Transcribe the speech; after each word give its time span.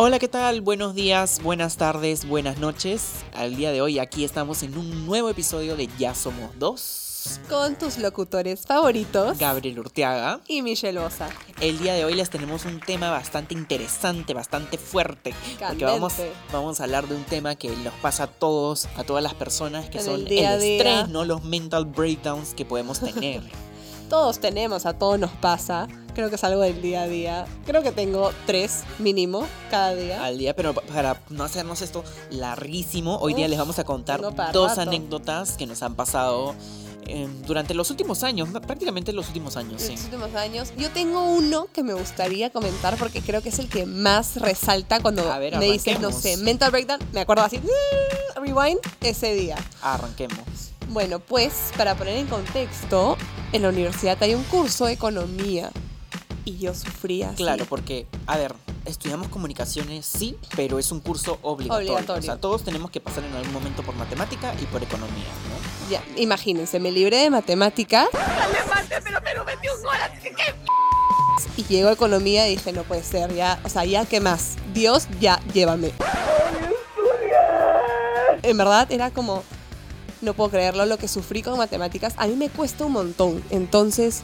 Hola, 0.00 0.20
¿qué 0.20 0.28
tal? 0.28 0.60
Buenos 0.60 0.94
días, 0.94 1.42
buenas 1.42 1.76
tardes, 1.76 2.24
buenas 2.24 2.58
noches. 2.58 3.14
Al 3.34 3.56
día 3.56 3.72
de 3.72 3.80
hoy 3.80 3.98
aquí 3.98 4.22
estamos 4.22 4.62
en 4.62 4.78
un 4.78 5.06
nuevo 5.06 5.28
episodio 5.28 5.74
de 5.74 5.88
Ya 5.98 6.14
Somos 6.14 6.56
Dos. 6.56 7.40
Con 7.48 7.76
tus 7.76 7.98
locutores 7.98 8.64
favoritos. 8.64 9.36
Gabriel 9.38 9.80
Urteaga. 9.80 10.38
Y 10.46 10.62
Michelle 10.62 11.00
Bosa. 11.00 11.28
El 11.60 11.80
día 11.80 11.94
de 11.94 12.04
hoy 12.04 12.14
les 12.14 12.30
tenemos 12.30 12.64
un 12.64 12.78
tema 12.78 13.10
bastante 13.10 13.54
interesante, 13.54 14.34
bastante 14.34 14.78
fuerte. 14.78 15.34
Porque 15.58 15.84
vamos, 15.84 16.14
vamos 16.52 16.80
a 16.80 16.84
hablar 16.84 17.08
de 17.08 17.16
un 17.16 17.24
tema 17.24 17.56
que 17.56 17.68
nos 17.68 17.94
pasa 17.94 18.22
a 18.22 18.26
todos, 18.28 18.86
a 18.96 19.02
todas 19.02 19.24
las 19.24 19.34
personas, 19.34 19.90
que 19.90 19.98
son 19.98 20.20
el, 20.28 20.32
estrés, 20.32 21.08
no 21.08 21.24
los 21.24 21.42
mental 21.42 21.86
breakdowns 21.86 22.54
que 22.54 22.64
podemos 22.64 23.00
tener. 23.00 23.42
todos 24.08 24.38
tenemos, 24.38 24.86
a 24.86 24.96
todos 24.96 25.18
nos 25.18 25.32
pasa 25.32 25.88
creo 26.18 26.30
que 26.30 26.34
es 26.34 26.42
algo 26.42 26.62
del 26.62 26.82
día 26.82 27.02
a 27.02 27.06
día. 27.06 27.46
Creo 27.64 27.80
que 27.80 27.92
tengo 27.92 28.32
tres 28.44 28.82
mínimo 28.98 29.46
cada 29.70 29.94
día. 29.94 30.24
Al 30.24 30.36
día, 30.36 30.52
pero 30.52 30.74
para 30.74 31.22
no 31.30 31.44
hacernos 31.44 31.80
esto 31.80 32.02
larguísimo, 32.30 33.18
hoy 33.18 33.34
día 33.34 33.46
les 33.46 33.56
vamos 33.56 33.78
a 33.78 33.84
contar 33.84 34.20
dos 34.52 34.78
anécdotas 34.78 35.52
que 35.56 35.64
nos 35.64 35.80
han 35.84 35.94
pasado 35.94 36.56
em, 37.06 37.42
durante 37.42 37.72
los 37.72 37.90
últimos 37.90 38.24
años, 38.24 38.48
prácticamente 38.66 39.12
los 39.12 39.28
últimos 39.28 39.56
años, 39.56 39.80
sí. 39.80 39.92
Los 39.92 40.06
últimos 40.06 40.34
años. 40.34 40.72
Yo 40.76 40.90
tengo 40.90 41.22
uno 41.22 41.68
que 41.72 41.84
me 41.84 41.94
gustaría 41.94 42.50
comentar 42.50 42.96
porque 42.96 43.22
creo 43.22 43.40
que 43.40 43.50
es 43.50 43.60
el 43.60 43.68
que 43.68 43.86
más 43.86 44.40
resalta 44.40 44.98
cuando 44.98 45.22
me 45.40 45.70
dices, 45.70 46.00
no 46.00 46.10
sé, 46.10 46.36
mental 46.38 46.72
breakdown, 46.72 46.98
me 47.12 47.20
acuerdo 47.20 47.44
así, 47.44 47.60
rewind, 48.34 48.80
ese 49.02 49.34
día. 49.34 49.56
Arranquemos. 49.82 50.72
Bueno, 50.88 51.20
pues 51.20 51.70
para 51.76 51.94
poner 51.94 52.16
en 52.16 52.26
contexto, 52.26 53.16
en 53.52 53.62
la 53.62 53.68
universidad 53.68 54.20
hay 54.20 54.34
un 54.34 54.42
curso 54.44 54.86
de 54.86 54.94
economía 54.94 55.70
y 56.48 56.58
yo 56.58 56.74
sufría. 56.74 57.34
Claro, 57.34 57.66
porque, 57.66 58.06
a 58.26 58.38
ver, 58.38 58.54
estudiamos 58.86 59.28
comunicaciones, 59.28 60.06
sí, 60.06 60.36
pero 60.56 60.78
es 60.78 60.90
un 60.90 61.00
curso 61.00 61.38
obligatorio. 61.42 62.14
O 62.14 62.22
sea, 62.22 62.36
todos 62.38 62.64
tenemos 62.64 62.90
que 62.90 63.00
pasar 63.00 63.24
en 63.24 63.34
algún 63.34 63.52
momento 63.52 63.82
por 63.82 63.94
matemática 63.96 64.54
y 64.60 64.64
por 64.64 64.82
economía, 64.82 65.26
¿no? 65.48 65.90
Ya, 65.90 66.02
imagínense, 66.16 66.80
me 66.80 66.90
libré 66.90 67.18
de 67.18 67.30
matemática. 67.30 68.08
pero, 68.88 69.20
pero 69.22 69.44
metí 69.44 69.68
un 69.68 69.82
gol, 69.82 69.96
así 70.02 70.22
que 70.22 70.54
y 71.56 71.64
llego 71.64 71.88
a 71.88 71.92
economía 71.92 72.48
y 72.48 72.56
dije, 72.56 72.72
no 72.72 72.82
puede 72.82 73.02
ser, 73.02 73.34
ya, 73.34 73.60
o 73.64 73.68
sea, 73.68 73.84
ya, 73.84 74.04
¿qué 74.06 74.20
más? 74.20 74.56
Dios, 74.72 75.06
ya, 75.20 75.40
llévame. 75.52 75.92
En 78.42 78.56
verdad 78.56 78.90
era 78.90 79.10
como, 79.10 79.42
no 80.20 80.34
puedo 80.34 80.50
creerlo, 80.50 80.86
lo 80.86 80.98
que 80.98 81.08
sufrí 81.08 81.42
con 81.42 81.58
matemáticas, 81.58 82.14
a 82.16 82.26
mí 82.26 82.36
me 82.36 82.48
cuesta 82.48 82.86
un 82.86 82.92
montón. 82.92 83.44
Entonces, 83.50 84.22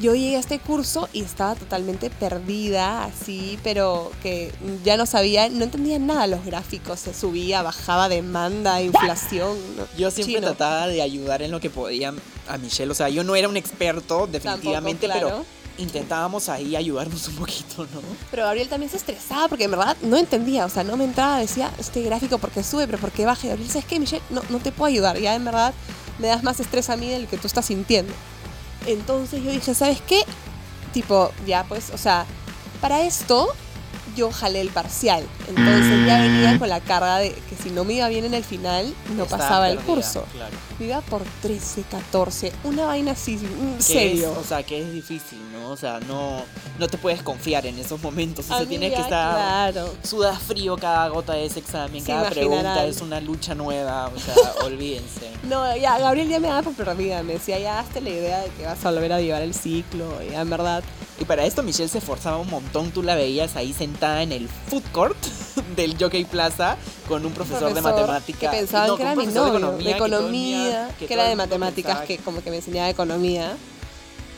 yo 0.00 0.14
llegué 0.14 0.36
a 0.36 0.40
este 0.40 0.58
curso 0.58 1.08
y 1.12 1.22
estaba 1.22 1.54
totalmente 1.54 2.10
perdida, 2.10 3.04
así, 3.04 3.58
pero 3.62 4.12
que 4.22 4.52
ya 4.84 4.96
no 4.96 5.06
sabía, 5.06 5.48
no 5.48 5.64
entendía 5.64 5.98
nada 5.98 6.26
los 6.26 6.44
gráficos, 6.44 7.00
se 7.00 7.14
subía, 7.14 7.62
bajaba 7.62 8.08
demanda, 8.08 8.82
inflación. 8.82 9.56
Yo 9.96 10.10
siempre 10.10 10.40
trataba 10.40 10.86
de 10.86 11.02
ayudar 11.02 11.42
en 11.42 11.50
lo 11.50 11.60
que 11.60 11.70
podía 11.70 12.14
a 12.48 12.58
Michelle, 12.58 12.90
o 12.90 12.94
sea, 12.94 13.08
yo 13.08 13.24
no 13.24 13.36
era 13.36 13.48
un 13.48 13.56
experto 13.56 14.26
definitivamente, 14.26 15.08
pero 15.08 15.44
intentábamos 15.78 16.48
ahí 16.48 16.76
ayudarnos 16.76 17.28
un 17.28 17.36
poquito, 17.36 17.84
¿no? 17.84 18.00
Pero 18.30 18.44
Gabriel 18.44 18.68
también 18.68 18.90
se 18.90 18.96
estresaba 18.96 19.48
porque 19.48 19.64
en 19.64 19.70
verdad 19.72 19.96
no 20.02 20.16
entendía, 20.16 20.64
o 20.64 20.70
sea, 20.70 20.84
no 20.84 20.96
me 20.96 21.04
entraba, 21.04 21.38
decía, 21.38 21.70
este 21.78 22.02
gráfico 22.02 22.38
porque 22.38 22.62
sube, 22.62 22.86
pero 22.86 22.98
porque 22.98 23.26
baja. 23.26 23.46
Y 23.46 23.50
Gabriel, 23.50 23.70
¿sabes 23.70 23.84
qué, 23.86 23.98
Michelle? 23.98 24.22
No, 24.30 24.42
no 24.48 24.58
te 24.58 24.72
puedo 24.72 24.86
ayudar, 24.86 25.18
ya 25.18 25.34
en 25.34 25.44
verdad 25.44 25.74
me 26.18 26.28
das 26.28 26.42
más 26.42 26.60
estrés 26.60 26.88
a 26.88 26.96
mí 26.96 27.08
del 27.10 27.26
que 27.26 27.36
tú 27.36 27.46
estás 27.46 27.66
sintiendo. 27.66 28.12
Entonces 28.86 29.42
yo 29.42 29.50
dije, 29.50 29.74
¿sabes 29.74 30.00
qué? 30.00 30.22
Tipo, 30.92 31.32
ya 31.46 31.64
pues, 31.64 31.90
o 31.90 31.98
sea, 31.98 32.26
para 32.80 33.02
esto 33.02 33.48
yo 34.16 34.30
jalé 34.30 34.60
el 34.60 34.70
parcial. 34.70 35.26
Entonces 35.48 36.06
ya 36.06 36.20
venía 36.20 36.58
con 36.58 36.68
la 36.68 36.80
carga 36.80 37.18
de 37.18 37.32
que 37.32 37.55
si 37.66 37.72
no 37.72 37.82
me 37.82 37.94
iba 37.94 38.06
bien 38.08 38.24
en 38.24 38.34
el 38.34 38.44
final, 38.44 38.94
no 39.16 39.26
pasaba 39.26 39.68
el 39.68 39.78
curso. 39.80 40.24
Me 40.78 40.86
iba 40.86 41.00
por 41.00 41.22
13, 41.42 41.82
14, 41.90 42.52
una 42.62 42.86
vaina 42.86 43.10
así, 43.10 43.40
serio. 43.80 44.32
o 44.38 44.44
sea, 44.44 44.62
que 44.62 44.80
es 44.80 44.92
difícil, 44.92 45.40
¿no? 45.52 45.70
O 45.70 45.76
sea, 45.76 45.98
no, 46.06 46.44
no 46.78 46.86
te 46.86 46.96
puedes 46.96 47.24
confiar 47.24 47.66
en 47.66 47.76
esos 47.76 48.00
momentos. 48.00 48.48
O 48.48 48.56
sea, 48.56 48.66
tienes 48.66 48.94
que 48.94 49.00
estar. 49.00 49.34
Claro. 49.72 49.92
Sudas 50.04 50.40
frío 50.40 50.76
cada 50.76 51.08
gota 51.08 51.32
de 51.32 51.46
ese 51.46 51.58
examen, 51.58 52.04
cada 52.04 52.30
pregunta 52.30 52.84
es 52.84 53.00
una 53.00 53.20
lucha 53.20 53.56
nueva. 53.56 54.12
O 54.14 54.18
sea, 54.20 54.34
olvídense. 54.64 55.32
No, 55.42 55.76
ya, 55.76 55.98
Gabriel 55.98 56.28
ya 56.28 56.38
me 56.38 56.46
daba 56.46 56.62
por 56.62 56.74
perdida. 56.74 57.24
Me 57.24 57.32
decía, 57.32 57.58
ya 57.58 57.80
hazte 57.80 58.00
la 58.00 58.10
idea 58.10 58.40
de 58.42 58.50
que 58.50 58.64
vas 58.64 58.84
a 58.84 58.92
volver 58.92 59.12
a 59.12 59.20
llevar 59.20 59.42
el 59.42 59.54
ciclo. 59.54 60.22
Y 60.22 60.32
en 60.32 60.48
verdad. 60.48 60.84
Y 61.18 61.24
para 61.24 61.44
esto 61.44 61.62
Michelle 61.62 61.88
se 61.88 61.98
esforzaba 61.98 62.36
un 62.38 62.50
montón. 62.50 62.90
Tú 62.90 63.02
la 63.02 63.14
veías 63.14 63.56
ahí 63.56 63.72
sentada 63.72 64.22
en 64.22 64.32
el 64.32 64.48
food 64.48 64.82
court 64.92 65.16
del 65.76 65.96
Jockey 65.98 66.24
Plaza 66.24 66.76
con 67.08 67.24
un 67.24 67.32
profesor, 67.32 67.72
de 67.72 67.80
matemáticas. 67.80 68.50
Que 68.50 68.56
pensaban 68.56 68.96
que 68.96 69.02
era 69.02 69.14
mi 69.14 69.26
novio, 69.26 69.72
de 69.72 69.90
economía, 69.90 70.90
que, 70.98 71.12
era 71.12 71.24
de 71.24 71.36
matemáticas, 71.36 72.00
que 72.00 72.18
como 72.18 72.42
que 72.42 72.50
me 72.50 72.56
enseñaba 72.56 72.90
economía. 72.90 73.56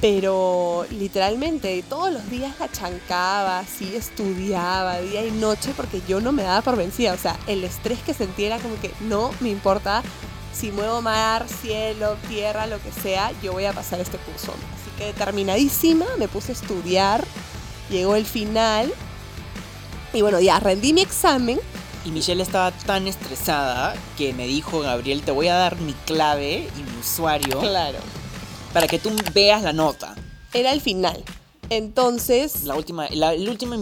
Pero 0.01 0.87
literalmente 0.91 1.83
todos 1.89 2.13
los 2.13 2.31
días 2.31 2.55
la 2.61 2.71
chancaba, 2.71 3.59
así 3.59 3.97
estudiaba 3.97 5.01
día 5.01 5.27
y 5.27 5.33
noche 5.33 5.73
porque 5.77 6.01
yo 6.07 6.21
no 6.21 6.31
me 6.31 6.45
daba 6.45 6.63
por 6.63 6.77
vencida. 6.77 7.13
O 7.15 7.19
sea, 7.19 7.37
el 7.49 7.65
estrés 7.65 7.99
que 8.01 8.15
sentía 8.15 8.47
era 8.47 8.59
como 8.59 8.81
que 8.81 8.93
no 9.01 9.33
me 9.41 9.49
importa 9.49 10.05
si 10.59 10.73
muevo 10.73 11.01
mar, 11.03 11.47
cielo, 11.49 12.17
tierra, 12.29 12.67
lo 12.67 12.83
que 12.83 12.91
sea, 12.91 13.33
yo 13.43 13.53
voy 13.53 13.67
a 13.67 13.73
pasar 13.73 14.01
este 14.01 14.19
curso. 14.19 14.53
Así 14.53 14.91
que 14.97 15.05
determinadísima, 15.07 16.07
me 16.19 16.27
puse 16.27 16.53
a 16.53 16.55
estudiar, 16.55 17.25
llegó 17.91 18.17
el 18.17 18.27
final 18.27 18.93
y 20.13 20.23
bueno, 20.23 20.41
ya 20.41 20.59
rendí 20.59 20.93
mi 20.93 21.03
examen. 21.03 21.61
Y 22.05 22.11
Michelle 22.11 22.43
estaba 22.43 22.73
tan 22.73 23.07
estresada 23.07 23.95
que 24.17 24.33
me 24.33 24.47
dijo, 24.47 24.81
Gabriel, 24.81 25.23
te 25.23 25.31
voy 25.31 25.49
a 25.49 25.55
dar 25.55 25.77
mi 25.81 25.93
clave 26.07 26.69
y 26.77 26.83
mi 26.83 27.01
usuario. 27.01 27.61
Claro. 27.61 27.99
Para 28.73 28.89
que 28.89 28.99
tú 28.99 29.11
veas 29.35 29.63
la 29.63 29.73
nota. 29.73 30.15
Era 30.53 30.73
el 30.73 30.81
final. 30.81 31.23
Entonces. 31.71 32.65
La 32.65 32.75
última, 32.75 33.09
la, 33.11 33.33
última 33.33 33.77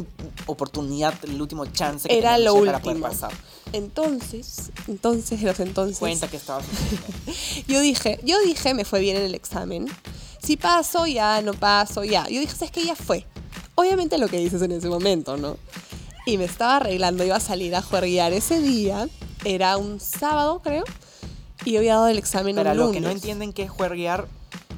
oportunidad, 0.47 1.15
el 1.25 1.41
último 1.41 1.67
chance 1.67 2.09
que 2.09 2.19
era 2.19 2.39
lo 2.39 2.55
último. 2.55 2.73
para 2.73 2.83
poder 2.83 3.01
pasar. 3.01 3.33
Entonces, 3.73 4.71
entonces, 4.87 5.43
los 5.43 5.59
entonces. 5.61 5.99
Cuenta 5.99 6.29
que 6.29 6.37
estabas. 6.37 6.65
yo 7.69 7.81
dije, 7.81 8.21
yo 8.25 8.39
dije, 8.41 8.75
me 8.75 8.85
fue 8.85 9.01
bien 9.01 9.17
en 9.17 9.25
el 9.25 9.35
examen. 9.35 9.87
Si 10.43 10.57
paso, 10.57 11.07
ya, 11.07 11.43
no 11.43 11.53
paso, 11.55 12.05
ya. 12.05 12.29
Yo 12.29 12.41
dije, 12.41 12.55
¿sabes 12.55 12.71
que 12.71 12.85
Ya 12.85 12.95
fue. 12.95 13.27
Obviamente 13.75 14.17
lo 14.17 14.29
que 14.29 14.39
dices 14.39 14.63
en 14.63 14.73
ese 14.73 14.89
momento, 14.89 15.37
¿no? 15.37 15.59
Y 16.25 16.39
me 16.39 16.45
estaba 16.45 16.77
arreglando, 16.77 17.25
iba 17.25 17.37
a 17.37 17.41
salir 17.41 17.75
a 17.75 17.83
juerguear 17.83 18.33
ese 18.33 18.61
día. 18.61 19.09
Era 19.45 19.77
un 19.77 20.01
sábado, 20.01 20.61
creo. 20.63 20.85
Y 21.65 21.73
yo 21.73 21.79
había 21.79 21.95
dado 21.95 22.09
el 22.09 22.19
examen 22.19 22.57
Para 22.57 22.73
un 22.73 22.79
los 22.79 22.93
que 22.93 23.01
no 23.01 23.11
entienden 23.11 23.53
qué 23.53 23.65
es 23.65 23.71
juerguear, 23.71 24.29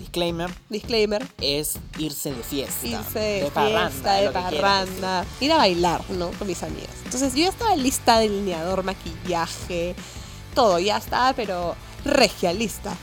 disclaimer. 0.09 0.51
Disclaimer. 0.71 1.27
Es 1.41 1.79
irse 1.99 2.33
de 2.33 2.43
fiesta. 2.43 2.87
Irse 2.87 3.19
de, 3.19 3.43
de 3.45 3.51
parranda, 3.51 4.15
de 4.15 4.31
parranda. 4.31 5.25
Ir 5.41 5.53
a 5.53 5.57
bailar, 5.59 6.03
¿no? 6.11 6.31
Con 6.31 6.49
mis 6.49 6.63
amigas. 6.63 6.91
Entonces 7.05 7.35
yo 7.35 7.43
ya 7.43 7.49
estaba 7.51 7.77
lista 7.77 8.19
delineador, 8.19 8.83
maquillaje, 8.83 9.95
todo. 10.55 10.79
Ya 10.79 10.97
estaba, 10.97 11.35
pero 11.35 11.77
regia, 12.05 12.53
lista. 12.53 12.97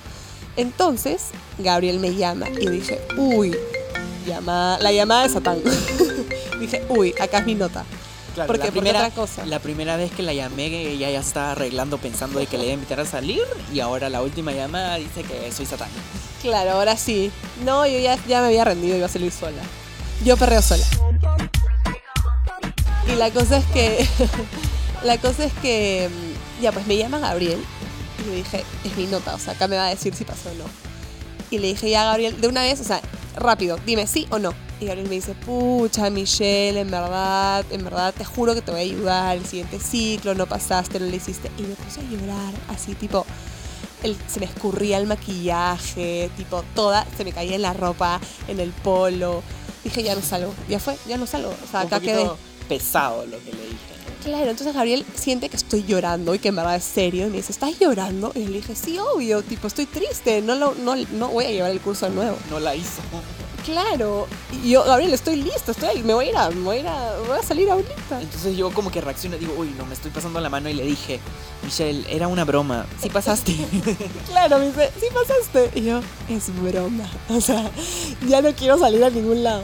Entonces, 0.58 1.30
Gabriel 1.60 2.00
me 2.00 2.16
llama 2.16 2.50
y 2.50 2.68
dije, 2.68 3.02
uy, 3.18 3.56
llamada, 4.26 4.80
la 4.80 4.92
llamada 4.92 5.24
de 5.24 5.30
Satán. 5.30 5.62
dije, 6.60 6.84
uy, 6.90 7.14
acá 7.20 7.40
es 7.40 7.46
mi 7.46 7.56
nota. 7.56 7.86
porque 8.48 8.66
la 8.66 8.72
primera, 8.72 9.12
cosa. 9.12 9.46
la 9.46 9.60
primera 9.60 9.98
vez 9.98 10.12
que 10.12 10.24
la 10.24 10.34
llamé, 10.34 10.68
ella 10.68 11.12
ya 11.12 11.20
estaba 11.20 11.52
arreglando 11.52 11.98
pensando 11.98 12.40
de 12.40 12.48
que 12.48 12.58
le 12.58 12.64
iba 12.64 12.72
a 12.72 12.76
invitar 12.76 13.00
a 13.00 13.06
salir 13.06 13.42
y 13.74 13.82
ahora 13.82 14.10
la 14.10 14.22
última 14.22 14.54
llamada 14.54 14.96
dice 14.96 15.24
que 15.24 15.52
soy 15.52 15.66
Satán. 15.66 15.90
Claro, 16.46 16.74
ahora 16.74 16.96
sí. 16.96 17.32
No, 17.64 17.88
yo 17.88 17.98
ya, 17.98 18.24
ya 18.28 18.40
me 18.42 18.48
había 18.48 18.64
rendido, 18.64 18.96
iba 18.96 19.08
a 19.08 19.10
salir 19.10 19.32
sola. 19.32 19.64
Yo 20.24 20.38
perreo 20.38 20.62
sola. 20.62 20.86
Y 23.12 23.16
la 23.16 23.32
cosa 23.32 23.58
es 23.58 23.66
que. 23.66 24.08
la 25.04 25.18
cosa 25.18 25.46
es 25.46 25.54
que. 25.54 26.08
Mm, 26.08 26.62
ya, 26.62 26.72
pues 26.72 26.86
me 26.86 26.98
llama 26.98 27.18
Gabriel. 27.18 27.60
Y 28.24 28.30
le 28.30 28.36
dije, 28.36 28.64
es 28.84 28.96
mi 28.96 29.08
nota, 29.08 29.34
o 29.34 29.40
sea, 29.40 29.54
acá 29.54 29.68
me 29.68 29.76
va 29.76 29.88
a 29.88 29.90
decir 29.90 30.14
si 30.14 30.24
pasó 30.24 30.52
o 30.52 30.54
no. 30.54 30.66
Y 31.50 31.58
le 31.58 31.70
dije, 31.70 31.90
ya, 31.90 32.04
Gabriel, 32.04 32.40
de 32.40 32.48
una 32.48 32.62
vez, 32.62 32.80
o 32.80 32.84
sea, 32.84 33.02
rápido, 33.36 33.80
dime 33.84 34.06
sí 34.06 34.28
o 34.30 34.38
no. 34.38 34.54
Y 34.80 34.86
Gabriel 34.86 35.10
me 35.10 35.16
dice, 35.16 35.34
pucha, 35.34 36.12
Michelle, 36.12 36.80
en 36.80 36.92
verdad, 36.92 37.66
en 37.72 37.84
verdad, 37.84 38.14
te 38.16 38.24
juro 38.24 38.54
que 38.54 38.62
te 38.62 38.70
voy 38.70 38.82
a 38.82 38.84
ayudar. 38.84 39.38
El 39.38 39.48
siguiente 39.48 39.80
ciclo, 39.80 40.36
no 40.36 40.46
pasaste, 40.46 41.00
no 41.00 41.08
lo 41.08 41.16
hiciste. 41.16 41.50
Y 41.58 41.64
me 41.64 41.74
puse 41.74 42.02
a 42.02 42.04
llorar, 42.04 42.54
así, 42.70 42.94
tipo, 42.94 43.26
se 44.28 44.40
me 44.40 44.46
escurría 44.46 44.98
el 44.98 45.08
maquillaje, 45.08 46.30
tipo, 46.38 46.64
toda, 46.76 47.06
se 47.18 47.24
me 47.24 47.32
caía 47.32 47.56
en 47.56 47.62
la 47.62 47.74
ropa, 47.74 48.20
en 48.48 48.60
el 48.60 48.72
polo. 48.72 49.44
Dije, 49.84 50.04
ya 50.04 50.16
no 50.16 50.22
salgo, 50.22 50.54
ya 50.68 50.80
fue, 50.80 50.98
ya 51.08 51.18
no 51.18 51.28
salgo. 51.28 51.50
O 51.50 51.72
sea, 51.72 51.82
acá 51.82 52.00
quedé. 52.00 52.28
pesado 52.68 53.26
lo 53.26 53.38
que 53.40 53.52
le 53.52 53.64
dije. 53.64 53.78
Claro, 54.24 54.50
entonces 54.50 54.74
Gabriel 54.74 55.06
siente 55.14 55.50
que 55.50 55.56
estoy 55.56 55.84
llorando 55.84 56.34
y 56.34 56.40
que 56.40 56.48
en 56.48 56.56
verdad 56.56 56.78
es 56.78 56.84
serio. 56.84 57.28
Y 57.28 57.30
me 57.30 57.38
dice, 57.38 57.52
¿estás 57.52 57.78
llorando? 57.80 58.32
Y 58.34 58.46
le 58.46 58.58
dije, 58.58 58.76
sí, 58.76 58.98
obvio, 58.98 59.44
tipo, 59.44 59.68
estoy 59.68 59.86
triste, 59.86 60.42
no, 60.42 60.56
lo, 60.56 60.74
no, 60.74 60.96
no 60.96 61.28
voy 61.30 61.46
a 61.46 61.52
llevar 61.52 61.70
el 61.70 61.80
curso 61.80 62.10
de 62.10 62.16
nuevo. 62.16 62.36
No 62.50 62.60
la 62.60 62.76
hizo. 62.76 63.02
Claro. 63.66 64.28
Y 64.64 64.70
yo, 64.70 64.84
Gabriel, 64.84 65.14
estoy 65.14 65.38
listo, 65.38 65.72
estoy, 65.72 66.04
me 66.04 66.14
voy 66.14 66.28
a 66.28 66.30
ir 66.30 66.38
a, 66.38 66.50
me 66.52 66.62
voy 66.62 66.78
a, 66.78 66.80
ir 66.82 66.88
a, 66.88 67.18
voy 67.28 67.38
a 67.40 67.44
salir 67.44 67.70
ahorita. 67.70 68.22
Entonces 68.22 68.56
yo 68.56 68.72
como 68.72 68.92
que 68.92 69.02
reacciono, 69.02 69.38
digo, 69.38 69.54
uy, 69.58 69.74
no, 69.78 69.86
me 69.86 69.96
estoy 69.96 70.12
pasando 70.12 70.40
la 70.40 70.50
mano 70.50 70.70
y 70.70 70.74
le 70.74 70.84
dije, 70.84 71.20
Michelle, 71.64 72.06
era 72.10 72.28
una 72.28 72.46
broma, 72.46 72.86
sí 73.02 73.10
pasaste. 73.10 73.56
claro, 74.28 74.60
me 74.60 74.68
dice, 74.68 74.92
sí 75.00 75.08
pasaste. 75.14 75.72
Y 75.80 75.86
yo, 75.86 76.02
es 76.30 76.56
broma. 76.62 77.10
O 77.30 77.42
sea, 77.42 77.70
ya 78.28 78.42
no 78.42 78.54
quiero 78.54 78.78
salir 78.78 79.04
a 79.04 79.10
ningún 79.10 79.44
lado. 79.44 79.64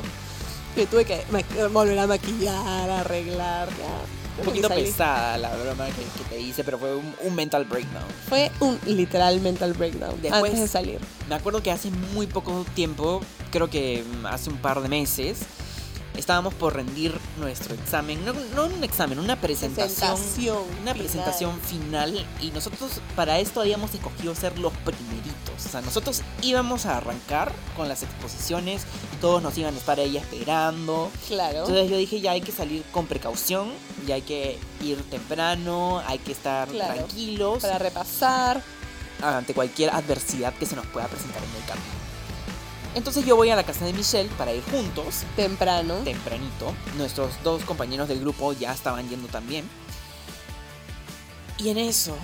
Y 0.76 0.86
tuve 0.86 1.06
que 1.06 1.24
volver 1.72 2.00
a 2.00 2.08
maquillar, 2.08 2.90
arreglar, 2.90 3.70
ya 3.70 4.21
un 4.40 4.46
poquito 4.46 4.70
pesada 4.70 5.38
la 5.38 5.56
broma 5.56 5.88
que, 5.88 6.04
te 6.30 6.40
hice, 6.40 6.64
pero 6.64 6.78
fue 6.78 6.96
un, 6.96 7.36
mental 7.36 7.66
breakdown. 7.66 8.06
Fue 8.28 8.52
un 8.60 8.80
literal 8.86 9.42
mental 9.42 9.74
breakdown 9.74 10.22
Después, 10.22 10.44
antes 10.52 10.60
de 10.60 10.68
salir. 10.68 11.00
Me 11.30 11.36
acuerdo 11.36 11.62
que 11.62 11.72
hace 11.72 11.92
muy 12.14 12.28
poco 12.28 12.66
tiempo, 12.74 13.22
creo 13.52 13.70
que 13.70 14.04
hace 14.26 14.50
un 14.50 14.58
par 14.58 14.82
de 14.82 14.90
meses, 14.90 15.40
estábamos 16.18 16.54
por 16.54 16.76
rendir 16.76 17.14
nuestro 17.40 17.74
examen, 17.74 18.20
no, 18.26 18.66
un 18.66 18.84
examen, 18.84 19.20
una 19.20 19.36
presentación, 19.36 20.58
una 20.82 20.94
presentación 20.94 21.60
final 21.60 22.26
y 22.42 22.52
nosotros 22.52 23.02
para 23.16 23.40
esto 23.40 23.62
habíamos 23.62 23.94
escogido 23.94 24.36
ser 24.36 24.58
los 24.60 24.74
primeritos, 24.74 25.21
o 25.66 25.70
sea, 25.70 25.82
nosotros 25.82 26.22
íbamos 26.42 26.86
a 26.86 26.98
arrancar 26.98 27.52
con 27.76 27.88
las 27.88 28.04
exposiciones, 28.04 28.84
todos 29.20 29.42
nos 29.42 29.58
iban 29.58 29.74
a 29.74 29.78
estar 29.78 30.00
ahí 30.00 30.18
esperando, 30.18 31.12
claro. 31.28 31.60
Entonces 31.60 31.90
yo 31.90 31.98
dije 31.98 32.22
ya 32.22 32.32
hay 32.32 32.42
que 32.42 32.52
salir 32.52 32.84
con 32.92 33.08
precaución, 33.08 33.72
ya 34.06 34.16
hay 34.16 34.22
que 34.22 34.58
ir 34.82 35.02
temprano, 35.10 36.02
hay 36.08 36.20
que 36.20 36.32
estar 36.32 36.68
tranquilos 36.68 37.62
para 37.62 37.78
repasar 37.78 38.62
ante 39.22 39.54
cualquier 39.54 39.92
adversidad 39.92 40.54
que 40.54 40.66
se 40.66 40.76
nos 40.76 40.86
pueda 40.88 41.08
presentar 41.08 41.44
en 41.44 41.62
el 41.62 41.68
camino. 41.68 42.02
Entonces 42.94 43.26
yo 43.26 43.36
voy 43.36 43.50
a 43.50 43.56
la 43.56 43.64
casa 43.64 43.86
de 43.86 43.94
Michelle 43.94 44.30
para 44.38 44.54
ir 44.54 44.64
juntos. 44.70 45.24
Temprano. 45.36 45.96
Tempranito. 46.04 46.74
Nuestros 46.98 47.32
dos 47.44 47.64
compañeros 47.64 48.10
del 48.10 48.20
grupo 48.20 48.52
ya 48.54 48.74
estaban 48.74 49.08
yendo 49.08 49.30
también. 49.30 49.70
Y 51.58 51.70
en 51.70 51.78
eso, 51.78 52.16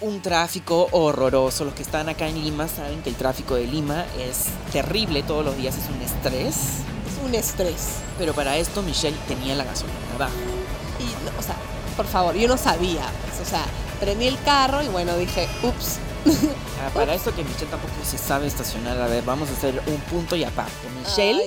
un 0.00 0.20
tráfico 0.22 0.88
horroroso. 0.92 1.64
Los 1.64 1.74
que 1.74 1.82
están 1.82 2.08
acá 2.08 2.28
en 2.28 2.42
Lima 2.42 2.68
saben 2.68 3.02
que 3.02 3.10
el 3.10 3.16
tráfico 3.16 3.54
de 3.54 3.66
Lima 3.66 4.04
es 4.18 4.46
terrible. 4.72 5.22
Todos 5.22 5.44
los 5.44 5.56
días 5.56 5.76
es 5.76 5.88
un 5.88 6.00
estrés. 6.02 6.56
Es 6.56 7.24
un 7.24 7.34
estrés. 7.34 7.96
Pero 8.18 8.32
para 8.32 8.56
esto 8.56 8.82
Michelle 8.82 9.16
tenía 9.28 9.54
la 9.54 9.64
gasolina 9.64 9.96
abajo. 10.14 10.34
Y, 10.98 11.38
o 11.38 11.42
sea, 11.42 11.56
por 11.96 12.06
favor, 12.06 12.34
yo 12.34 12.48
no 12.48 12.56
sabía. 12.56 13.02
Pues, 13.26 13.46
o 13.46 13.50
sea, 13.50 13.64
prendí 14.00 14.26
el 14.26 14.40
carro 14.42 14.82
y 14.82 14.88
bueno, 14.88 15.16
dije, 15.16 15.48
ups, 15.62 15.98
Ah, 16.82 16.90
para 16.94 17.14
esto 17.14 17.34
que 17.34 17.42
Michelle 17.44 17.70
tampoco 17.70 17.92
se 18.04 18.18
sabe 18.18 18.46
estacionar, 18.46 19.00
a 19.00 19.06
ver, 19.06 19.24
vamos 19.24 19.48
a 19.48 19.52
hacer 19.52 19.82
un 19.86 19.96
punto 20.02 20.36
y 20.36 20.44
aparte. 20.44 20.72
Michelle 20.98 21.42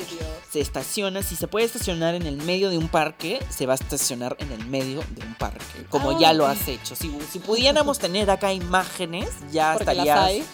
se 0.53 0.59
estaciona, 0.59 1.23
si 1.23 1.35
se 1.35 1.47
puede 1.47 1.65
estacionar 1.65 2.13
en 2.13 2.27
el 2.27 2.37
medio 2.37 2.69
de 2.69 2.77
un 2.77 2.87
parque, 2.87 3.43
se 3.49 3.65
va 3.65 3.73
a 3.73 3.75
estacionar 3.75 4.35
en 4.37 4.51
el 4.51 4.63
medio 4.67 5.03
de 5.09 5.25
un 5.25 5.33
parque, 5.33 5.83
como 5.89 6.11
ah, 6.11 6.17
ya 6.19 6.31
lo 6.31 6.45
has 6.45 6.67
hecho. 6.67 6.95
Si, 6.95 7.11
si 7.31 7.39
pudiéramos 7.39 7.97
tener 8.05 8.29
acá 8.29 8.53
imágenes, 8.53 9.29
ya 9.51 9.73
estarías 9.73 10.45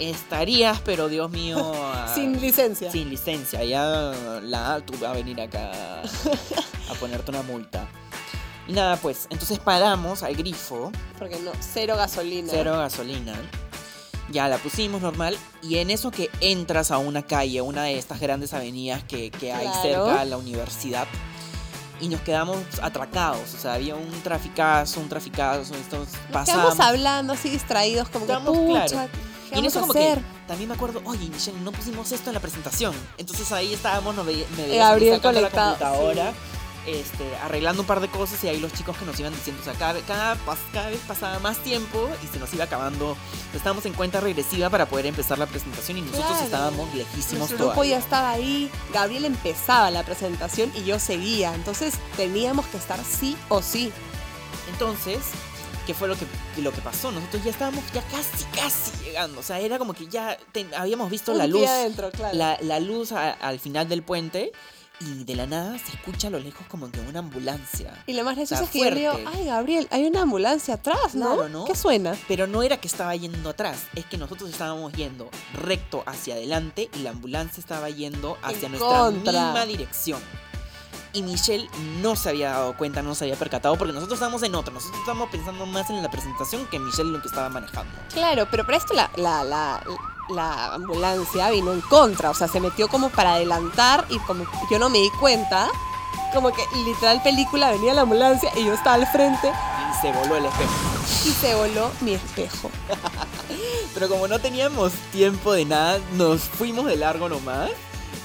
estarías, 0.00 0.80
pero 0.80 1.08
Dios 1.08 1.30
mío. 1.30 1.72
sin 2.14 2.40
licencia. 2.40 2.90
Sin 2.90 3.08
licencia. 3.08 3.62
Ya 3.62 4.12
la 4.42 4.80
tú 4.84 4.94
va 5.00 5.10
a 5.10 5.14
venir 5.14 5.40
acá 5.40 5.70
a 6.90 6.94
ponerte 6.98 7.30
una 7.30 7.42
multa. 7.42 7.88
Y 8.66 8.72
nada, 8.72 8.96
pues, 8.96 9.28
entonces 9.30 9.60
paramos 9.60 10.24
al 10.24 10.34
grifo. 10.34 10.90
Porque 11.20 11.38
no, 11.38 11.52
cero 11.60 11.94
gasolina. 11.96 12.48
Cero 12.50 12.76
gasolina. 12.76 13.34
Ya 14.30 14.48
la 14.48 14.58
pusimos 14.58 15.02
normal. 15.02 15.36
Y 15.62 15.76
en 15.78 15.90
eso 15.90 16.10
que 16.10 16.30
entras 16.40 16.90
a 16.90 16.98
una 16.98 17.22
calle, 17.22 17.60
una 17.60 17.84
de 17.84 17.98
estas 17.98 18.20
grandes 18.20 18.52
avenidas 18.52 19.04
que, 19.04 19.30
hay 19.52 19.68
cerca 19.82 20.20
a 20.20 20.24
la 20.24 20.36
universidad. 20.36 21.06
Y 22.00 22.08
nos 22.08 22.20
quedamos 22.20 22.58
atracados. 22.82 23.54
O 23.54 23.58
sea, 23.58 23.74
había 23.74 23.94
un 23.94 24.10
traficazo, 24.22 25.00
un 25.00 25.08
traficazo. 25.08 25.74
Estos 25.74 26.08
Estamos 26.28 26.78
hablando 26.80 27.32
así 27.32 27.48
distraídos, 27.48 28.08
como 28.08 28.26
que 28.26 28.34
pucha, 28.34 29.08
y 29.54 29.58
en 29.58 29.64
eso 29.64 29.80
como 29.80 29.92
que 29.92 30.18
también 30.46 30.68
me 30.68 30.74
acuerdo, 30.74 31.00
oye 31.04 31.28
Michelle, 31.28 31.58
no 31.60 31.72
pusimos 31.72 32.10
esto 32.12 32.30
en 32.30 32.34
la 32.34 32.40
presentación. 32.40 32.94
Entonces 33.18 33.50
ahí 33.52 33.74
estábamos, 33.74 34.14
me 34.16 34.22
veíamos 34.22 34.76
Gabriel 34.76 35.20
conectado. 35.20 35.76
La 35.80 35.88
computadora. 35.88 36.32
Este, 36.86 37.24
arreglando 37.42 37.82
un 37.82 37.86
par 37.86 38.00
de 38.00 38.06
cosas 38.06 38.42
y 38.44 38.48
ahí 38.48 38.60
los 38.60 38.72
chicos 38.72 38.96
que 38.96 39.04
nos 39.04 39.18
iban 39.18 39.34
diciendo, 39.34 39.60
o 39.60 39.64
sea, 39.64 39.74
cada, 39.74 40.00
cada, 40.02 40.88
vez 40.88 41.00
pasaba 41.08 41.40
más 41.40 41.58
tiempo 41.58 42.08
y 42.22 42.32
se 42.32 42.38
nos 42.38 42.54
iba 42.54 42.62
acabando. 42.62 43.16
Estábamos 43.52 43.86
en 43.86 43.92
cuenta 43.92 44.20
regresiva 44.20 44.70
para 44.70 44.86
poder 44.86 45.06
empezar 45.06 45.36
la 45.36 45.46
presentación 45.46 45.98
y 45.98 46.02
nosotros 46.02 46.42
estábamos 46.42 46.94
lejísimos 46.94 47.48
Nuestro 47.50 47.66
grupo 47.66 47.82
ya 47.82 47.98
estaba 47.98 48.30
ahí, 48.30 48.70
Gabriel 48.92 49.24
empezaba 49.24 49.90
la 49.90 50.04
presentación 50.04 50.70
y 50.76 50.84
yo 50.84 51.00
seguía, 51.00 51.54
entonces 51.54 51.94
teníamos 52.16 52.66
que 52.66 52.76
estar 52.76 53.02
sí 53.04 53.36
o 53.48 53.62
sí. 53.62 53.90
Entonces, 54.70 55.18
¿qué 55.88 55.94
fue 55.94 56.06
lo 56.06 56.14
que, 56.14 56.26
lo 56.62 56.70
que 56.70 56.82
pasó? 56.82 57.10
Nosotros 57.10 57.42
ya 57.42 57.50
estábamos 57.50 57.82
ya 57.92 58.02
casi, 58.02 58.44
casi 58.54 59.04
llegando. 59.04 59.40
O 59.40 59.42
sea, 59.42 59.58
era 59.58 59.78
como 59.78 59.92
que 59.92 60.06
ya 60.06 60.38
habíamos 60.76 61.10
visto 61.10 61.34
la 61.34 61.48
luz. 61.48 61.68
la, 62.32 62.80
luz 62.80 63.10
al 63.10 63.58
final 63.58 63.88
del 63.88 64.04
puente 64.04 64.52
y 65.00 65.24
de 65.24 65.36
la 65.36 65.46
nada 65.46 65.78
se 65.78 65.92
escucha 65.92 66.28
a 66.28 66.30
lo 66.30 66.38
lejos 66.38 66.66
como 66.68 66.90
que 66.90 67.00
una 67.00 67.18
ambulancia. 67.18 67.92
Y 68.06 68.14
lo 68.14 68.24
más 68.24 68.36
gracioso 68.36 68.64
es 68.64 68.70
que 68.70 68.78
yo 68.80 68.94
digo, 68.94 69.30
ay 69.34 69.46
Gabriel, 69.46 69.88
hay 69.90 70.06
una 70.06 70.22
ambulancia 70.22 70.74
atrás, 70.74 71.14
¿no? 71.14 71.48
¿no? 71.48 71.64
¿Qué 71.64 71.74
suena? 71.74 72.16
Pero 72.28 72.46
no 72.46 72.62
era 72.62 72.78
que 72.78 72.88
estaba 72.88 73.14
yendo 73.14 73.50
atrás, 73.50 73.84
es 73.94 74.06
que 74.06 74.16
nosotros 74.16 74.50
estábamos 74.50 74.92
yendo 74.94 75.28
recto 75.54 76.02
hacia 76.06 76.34
adelante 76.34 76.88
y 76.94 77.00
la 77.00 77.10
ambulancia 77.10 77.60
estaba 77.60 77.90
yendo 77.90 78.38
hacia 78.42 78.68
nuestra 78.68 79.10
misma 79.10 79.66
dirección. 79.66 80.20
Y 81.12 81.22
Michelle 81.22 81.66
no 82.02 82.14
se 82.14 82.28
había 82.28 82.50
dado 82.50 82.76
cuenta, 82.76 83.00
no 83.00 83.14
se 83.14 83.24
había 83.24 83.36
percatado, 83.36 83.78
porque 83.78 83.94
nosotros 83.94 84.18
estábamos 84.18 84.42
en 84.42 84.54
otro. 84.54 84.74
Nosotros 84.74 85.00
estábamos 85.00 85.30
pensando 85.30 85.64
más 85.64 85.88
en 85.88 86.02
la 86.02 86.10
presentación 86.10 86.66
que 86.66 86.78
Michelle 86.78 87.10
lo 87.10 87.22
que 87.22 87.28
estaba 87.28 87.48
manejando. 87.48 87.90
Claro, 88.12 88.46
pero 88.50 88.66
para 88.66 88.76
esto 88.76 88.92
la, 88.92 89.10
la, 89.16 89.42
la 89.42 89.82
la 89.82 90.15
ambulancia 90.74 91.50
vino 91.50 91.72
en 91.72 91.80
contra, 91.82 92.30
o 92.30 92.34
sea, 92.34 92.48
se 92.48 92.60
metió 92.60 92.88
como 92.88 93.10
para 93.10 93.34
adelantar 93.34 94.06
y 94.08 94.18
como 94.20 94.44
yo 94.70 94.78
no 94.78 94.88
me 94.88 94.98
di 94.98 95.10
cuenta, 95.20 95.68
como 96.34 96.52
que 96.52 96.62
literal 96.84 97.22
película 97.22 97.70
venía 97.70 97.94
la 97.94 98.02
ambulancia 98.02 98.50
y 98.56 98.64
yo 98.64 98.74
estaba 98.74 98.94
al 98.94 99.06
frente. 99.06 99.48
Y 99.48 100.00
se 100.00 100.12
voló 100.12 100.36
el 100.36 100.44
espejo. 100.46 100.72
Y 101.24 101.30
se 101.30 101.54
voló 101.54 101.90
mi 102.00 102.14
espejo. 102.14 102.70
Pero 103.94 104.08
como 104.08 104.28
no 104.28 104.38
teníamos 104.38 104.92
tiempo 105.12 105.52
de 105.52 105.64
nada, 105.64 105.98
nos 106.16 106.42
fuimos 106.42 106.86
de 106.86 106.96
largo 106.96 107.28
nomás. 107.28 107.70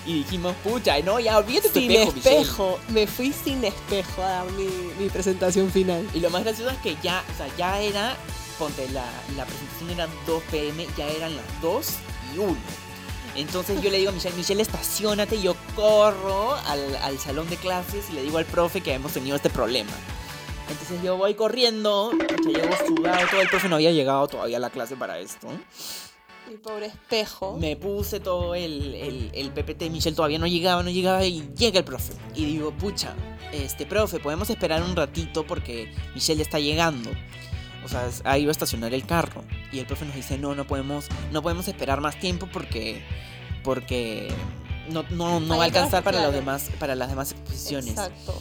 Y 0.06 0.16
dijimos, 0.16 0.56
pucha, 0.64 1.00
no, 1.02 1.20
ya 1.20 1.38
olvídate 1.38 1.70
tu 1.70 1.80
sin 1.80 1.92
espejo. 1.92 2.80
me 2.90 3.06
fui 3.06 3.32
sin 3.32 3.64
espejo 3.64 4.24
a 4.24 4.30
dar 4.30 4.52
mi, 4.54 4.68
mi 5.00 5.10
presentación 5.10 5.72
final. 5.72 6.10
Y 6.14 6.20
lo 6.20 6.32
más 6.32 6.44
gracioso 6.44 6.72
es 6.72 6.78
que 6.80 6.98
ya, 7.04 7.24
o 7.32 7.38
sea, 7.38 7.48
ya 7.56 7.80
era 7.80 8.18
ponte, 8.62 8.88
la, 8.92 9.04
la 9.36 9.44
presentación 9.44 9.90
era 9.90 10.08
2 10.28 10.44
pm, 10.52 10.86
ya 10.96 11.08
eran 11.08 11.36
las 11.36 11.62
2 11.64 11.88
y 12.36 12.38
1. 12.38 12.56
Entonces 13.36 13.82
yo 13.82 13.90
le 13.90 13.98
digo 13.98 14.12
a 14.12 14.14
Michelle, 14.14 14.36
Michelle, 14.36 14.62
estacionate, 14.62 15.42
yo 15.42 15.56
corro 15.76 16.54
al, 16.68 16.96
al, 16.98 17.18
salón 17.18 17.50
de 17.50 17.58
clases 17.58 18.12
y 18.12 18.14
le 18.14 18.22
digo 18.22 18.38
al 18.38 18.46
profe 18.46 18.82
que 18.82 18.94
hemos 18.94 19.14
tenido 19.14 19.36
este 19.36 19.50
problema. 19.50 19.90
Entonces 20.70 21.02
yo 21.02 21.18
voy 21.18 21.34
corriendo, 21.34 22.12
llego 22.46 22.76
sudado, 22.86 23.28
todo 23.32 23.42
el 23.42 23.50
profe 23.50 23.68
no 23.68 23.78
había 23.78 23.92
llegado 23.92 24.28
todavía 24.28 24.58
a 24.58 24.60
la 24.60 24.70
clase 24.70 24.96
para 24.96 25.18
esto. 25.18 25.48
Mi 26.48 26.58
pobre 26.58 26.86
espejo. 26.86 27.58
Me 27.58 27.76
puse 27.78 28.20
todo 28.20 28.54
el, 28.54 28.94
el, 28.94 29.32
el 29.34 29.52
PPT, 29.52 29.90
Michelle 29.90 30.16
todavía 30.16 30.38
no 30.38 30.46
llegaba, 30.46 30.84
no 30.84 30.92
llegaba 30.92 31.26
y 31.26 31.50
llega 31.58 31.80
el 31.80 31.86
profe. 31.86 32.14
Y 32.36 32.46
digo, 32.46 32.72
pucha, 32.74 33.16
este 33.52 33.88
profe, 33.88 34.20
podemos 34.20 34.52
esperar 34.52 34.84
un 34.84 34.96
ratito 34.96 35.48
porque 35.48 35.92
Michelle 36.14 36.44
está 36.44 36.60
llegando. 36.60 37.10
O 37.84 37.88
sea, 37.88 38.10
ahí 38.26 38.46
va 38.46 38.50
a 38.50 38.52
estacionar 38.52 38.94
el 38.94 39.06
carro. 39.06 39.44
Y 39.72 39.80
el 39.80 39.86
profe 39.86 40.06
nos 40.06 40.16
dice, 40.16 40.38
no, 40.38 40.56
no 40.56 40.66
podemos, 40.66 41.08
no 41.32 41.42
podemos 41.42 41.68
esperar 41.68 42.02
más 42.02 42.20
tiempo 42.20 42.48
porque, 42.52 43.04
porque 43.64 44.32
no, 44.90 45.04
no, 45.10 45.40
no 45.40 45.58
va 45.58 45.64
a 45.64 45.66
alcanzar 45.66 46.04
para, 46.04 46.22
los 46.22 46.34
demás, 46.34 46.70
para 46.80 46.96
las 46.96 47.10
demás 47.10 47.32
exposiciones. 47.32 47.92
Exacto. 47.92 48.40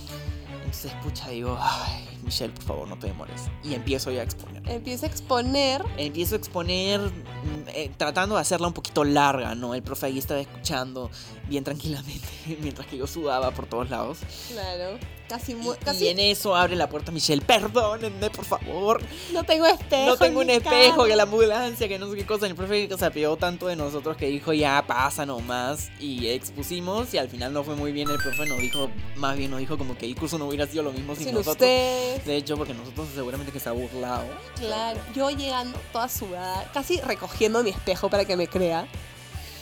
Entonces, 0.70 0.92
pucha, 1.02 1.28
digo, 1.30 1.58
ay, 1.60 2.08
Michelle, 2.22 2.52
por 2.52 2.64
favor, 2.64 2.88
no 2.88 2.98
te 2.98 3.08
demores. 3.08 3.42
Y 3.64 3.74
empiezo 3.74 4.10
ya 4.12 4.20
a 4.20 4.24
exponer. 4.24 4.62
Empiezo 4.68 5.06
a 5.06 5.08
exponer. 5.08 5.84
Empiezo 5.96 6.34
a 6.34 6.38
exponer, 6.38 7.00
mm, 7.00 7.68
eh, 7.74 7.90
tratando 7.96 8.36
de 8.36 8.40
hacerla 8.40 8.68
un 8.68 8.72
poquito 8.72 9.02
larga, 9.04 9.54
¿no? 9.54 9.74
El 9.74 9.82
profe 9.82 10.06
ahí 10.06 10.18
estaba 10.18 10.40
escuchando 10.40 11.10
bien 11.48 11.64
tranquilamente, 11.64 12.28
mientras 12.60 12.86
que 12.86 12.98
yo 12.98 13.06
sudaba 13.06 13.50
por 13.50 13.66
todos 13.66 13.90
lados. 13.90 14.18
Claro. 14.48 14.98
Casi, 15.30 15.56
y, 16.00 16.08
en 16.08 16.18
eso 16.18 16.56
abre 16.56 16.74
la 16.74 16.88
puerta 16.88 17.12
Michelle, 17.12 17.40
perdónenme, 17.40 18.30
por 18.30 18.44
favor. 18.44 19.00
No 19.32 19.44
tengo 19.44 19.64
espejo. 19.64 20.06
No 20.06 20.16
tengo 20.16 20.40
un 20.40 20.50
espejo, 20.50 21.04
que 21.04 21.14
la 21.14 21.22
ambulancia, 21.22 21.86
que 21.86 22.00
no 22.00 22.10
sé 22.10 22.16
qué 22.16 22.26
cosa. 22.26 22.48
El 22.48 22.56
profe 22.56 22.88
se 22.98 23.04
apió 23.04 23.36
tanto 23.36 23.68
de 23.68 23.76
nosotros 23.76 24.16
que 24.16 24.26
dijo, 24.26 24.52
ya 24.52 24.84
pasa 24.84 25.24
nomás. 25.24 25.88
Y 26.00 26.26
expusimos 26.26 27.14
y 27.14 27.18
al 27.18 27.28
final 27.28 27.52
no 27.52 27.62
fue 27.62 27.76
muy 27.76 27.92
bien. 27.92 28.10
El 28.10 28.16
profe 28.16 28.44
nos 28.44 28.58
dijo, 28.58 28.90
más 29.14 29.36
bien 29.36 29.52
nos 29.52 29.60
dijo 29.60 29.78
como 29.78 29.96
que 29.96 30.06
el 30.06 30.16
curso 30.16 30.36
no 30.36 30.48
hubiera 30.48 30.66
sido 30.66 30.82
lo 30.82 30.90
mismo 30.90 31.14
sin, 31.14 31.32
nosotros. 31.32 31.60
De 31.60 32.36
hecho, 32.36 32.56
porque 32.56 32.74
nosotros 32.74 33.06
seguramente 33.14 33.52
que 33.52 33.60
se 33.60 33.68
ha 33.68 33.72
burlado. 33.72 34.24
Claro, 34.56 34.98
yo 35.14 35.30
llegando 35.30 35.78
toda 35.92 36.08
sudada, 36.08 36.68
casi 36.74 37.00
recogiendo 37.02 37.62
mi 37.62 37.70
espejo 37.70 38.10
para 38.10 38.24
que 38.24 38.36
me 38.36 38.48
crea. 38.48 38.88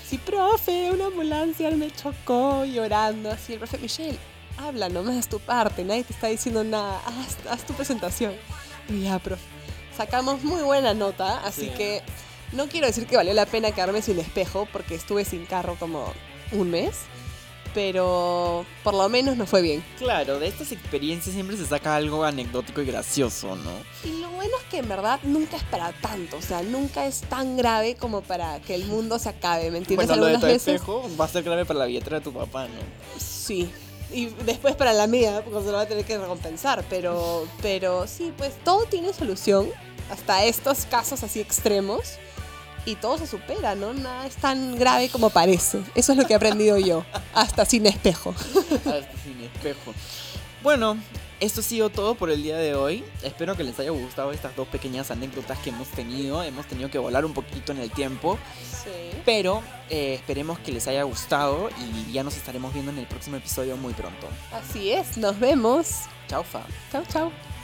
Sí, 0.08 0.16
profe, 0.16 0.90
una 0.90 1.08
ambulancia 1.08 1.70
me 1.72 1.90
chocó 1.90 2.64
llorando. 2.64 3.30
Así, 3.30 3.52
el 3.52 3.58
profe, 3.58 3.76
Michelle, 3.76 4.18
habla 4.58 4.88
nomás 4.88 5.28
tu 5.28 5.40
parte, 5.40 5.84
nadie 5.84 6.04
te 6.04 6.12
está 6.12 6.28
diciendo 6.28 6.64
nada, 6.64 7.00
haz, 7.50 7.64
tu 7.64 7.72
presentación. 7.74 8.34
Y 8.88 9.02
ya, 9.02 9.18
profe. 9.18 9.42
Sacamos 9.96 10.42
muy 10.44 10.62
buena 10.62 10.94
nota, 10.94 11.40
así 11.44 11.68
que 11.70 12.02
no 12.52 12.68
quiero 12.68 12.86
decir 12.86 13.06
que 13.06 13.16
valió 13.16 13.34
la 13.34 13.46
pena 13.46 13.72
quedarme 13.72 14.00
sin 14.02 14.18
espejo 14.18 14.68
porque 14.72 14.94
estuve 14.94 15.24
sin 15.24 15.44
carro 15.46 15.76
como 15.78 16.12
un 16.52 16.70
mes 16.70 17.00
pero 17.74 18.64
por 18.82 18.94
lo 18.94 19.08
menos 19.08 19.36
no 19.36 19.46
fue 19.46 19.62
bien. 19.62 19.84
Claro, 19.98 20.38
de 20.38 20.48
estas 20.48 20.72
experiencias 20.72 21.34
siempre 21.34 21.56
se 21.56 21.66
saca 21.66 21.94
algo 21.94 22.24
anecdótico 22.24 22.82
y 22.82 22.86
gracioso, 22.86 23.56
¿no? 23.56 23.70
Y 24.04 24.20
lo 24.20 24.30
bueno 24.30 24.52
es 24.58 24.64
que 24.70 24.78
en 24.78 24.88
verdad 24.88 25.20
nunca 25.22 25.56
es 25.56 25.62
para 25.64 25.92
tanto, 25.92 26.38
o 26.38 26.42
sea, 26.42 26.62
nunca 26.62 27.06
es 27.06 27.20
tan 27.20 27.56
grave 27.56 27.96
como 27.96 28.22
para 28.22 28.60
que 28.60 28.74
el 28.74 28.84
mundo 28.86 29.18
se 29.18 29.28
acabe, 29.28 29.70
¿me 29.70 29.78
entiendes? 29.78 30.08
Bueno, 30.08 30.22
lo 30.22 30.26
de 30.26 30.38
tu 30.38 30.46
espejo 30.46 31.08
va 31.20 31.26
a 31.26 31.28
ser 31.28 31.42
grave 31.42 31.64
para 31.64 31.80
la 31.80 31.86
billetera 31.86 32.18
de 32.18 32.24
tu 32.24 32.32
papá, 32.32 32.66
¿no? 32.66 33.20
Sí. 33.20 33.70
Y 34.12 34.26
después 34.26 34.74
para 34.74 34.92
la 34.92 35.06
mía, 35.06 35.42
porque 35.44 35.60
se 35.60 35.66
lo 35.66 35.76
va 35.76 35.82
a 35.82 35.86
tener 35.86 36.04
que 36.04 36.16
recompensar, 36.16 36.84
pero, 36.88 37.46
pero 37.60 38.06
sí, 38.06 38.32
pues 38.36 38.52
todo 38.64 38.84
tiene 38.84 39.12
solución, 39.12 39.68
hasta 40.10 40.44
estos 40.44 40.86
casos 40.86 41.22
así 41.22 41.40
extremos 41.40 42.18
y 42.86 42.96
todo 42.96 43.18
se 43.18 43.26
supera, 43.26 43.74
¿no? 43.74 43.92
Nada 43.92 44.26
es 44.26 44.36
tan 44.36 44.76
grave 44.76 45.10
como 45.10 45.28
parece. 45.28 45.82
Eso 45.94 46.12
es 46.12 46.18
lo 46.18 46.26
que 46.26 46.32
he 46.32 46.36
aprendido 46.36 46.78
yo, 46.78 47.04
hasta 47.34 47.66
sin 47.66 47.86
espejo. 47.86 48.34
hasta 48.74 49.12
sin 49.22 49.42
espejo. 49.42 49.92
Bueno, 50.62 50.96
esto 51.40 51.60
ha 51.60 51.64
sido 51.64 51.90
todo 51.90 52.14
por 52.14 52.30
el 52.30 52.42
día 52.42 52.56
de 52.56 52.74
hoy. 52.74 53.04
Espero 53.22 53.56
que 53.56 53.64
les 53.64 53.78
haya 53.78 53.90
gustado 53.90 54.32
estas 54.32 54.54
dos 54.56 54.68
pequeñas 54.68 55.10
anécdotas 55.10 55.58
que 55.58 55.70
hemos 55.70 55.88
tenido. 55.88 56.42
Hemos 56.42 56.66
tenido 56.66 56.90
que 56.90 56.98
volar 56.98 57.24
un 57.24 57.32
poquito 57.32 57.72
en 57.72 57.78
el 57.78 57.90
tiempo. 57.90 58.38
Sí. 58.60 58.90
Pero 59.24 59.62
eh, 59.90 60.14
esperemos 60.14 60.58
que 60.58 60.72
les 60.72 60.86
haya 60.88 61.02
gustado 61.04 61.70
y 61.78 62.12
ya 62.12 62.22
nos 62.22 62.36
estaremos 62.36 62.72
viendo 62.72 62.90
en 62.90 62.98
el 62.98 63.06
próximo 63.06 63.36
episodio 63.36 63.76
muy 63.76 63.92
pronto. 63.94 64.26
Así 64.52 64.90
es, 64.90 65.16
nos 65.16 65.38
vemos. 65.38 66.02
Chao, 66.28 66.42
Fa. 66.42 66.62
Chao, 66.90 67.04
chao. 67.10 67.57